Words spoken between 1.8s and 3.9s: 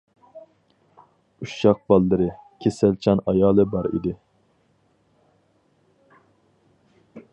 باللىرى، كېسەلچان ئايالى